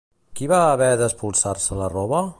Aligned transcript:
Qui 0.39 0.47
va 0.51 0.61
haver 0.69 0.89
d'espolsar-se 1.03 1.81
la 1.85 1.95
roba? 1.99 2.29